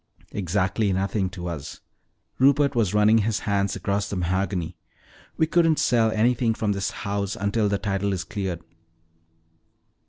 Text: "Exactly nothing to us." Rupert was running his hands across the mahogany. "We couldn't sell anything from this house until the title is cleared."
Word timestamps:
"Exactly 0.31 0.91
nothing 0.91 1.29
to 1.29 1.45
us." 1.47 1.81
Rupert 2.39 2.73
was 2.73 2.91
running 2.95 3.19
his 3.19 3.41
hands 3.41 3.75
across 3.75 4.09
the 4.09 4.15
mahogany. 4.15 4.75
"We 5.37 5.45
couldn't 5.45 5.77
sell 5.77 6.09
anything 6.09 6.55
from 6.55 6.71
this 6.71 6.89
house 6.89 7.35
until 7.35 7.69
the 7.69 7.77
title 7.77 8.11
is 8.11 8.23
cleared." 8.23 8.63